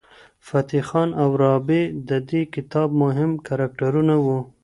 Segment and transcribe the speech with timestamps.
[0.47, 4.39] فتح خان او رابعه د دې کتاب مهم کرکټرونه وو.